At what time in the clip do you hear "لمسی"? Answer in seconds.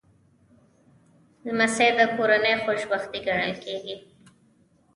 1.45-1.89